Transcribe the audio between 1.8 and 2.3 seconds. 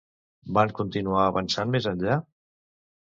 enllà?